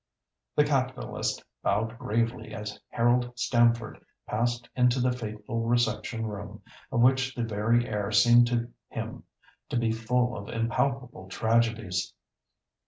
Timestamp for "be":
9.77-9.91